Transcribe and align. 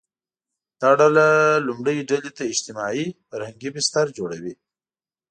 دا 0.81 0.89
ډله 0.99 1.25
لومړۍ 1.67 1.97
ډلې 2.09 2.31
ته 2.37 2.43
اجتماعي– 2.51 3.05
فرهنګي 3.29 3.69
بستر 3.75 4.05
جوړوي 4.17 4.53